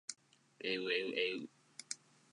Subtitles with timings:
[0.61, 1.49] えうえうえう